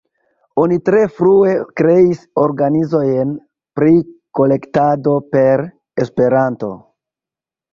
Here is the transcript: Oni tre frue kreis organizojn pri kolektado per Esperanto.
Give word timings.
Oni 0.59 0.77
tre 0.89 1.01
frue 1.17 1.51
kreis 1.81 2.23
organizojn 2.43 3.35
pri 3.81 3.93
kolektado 4.41 5.15
per 5.37 5.65
Esperanto. 6.07 6.73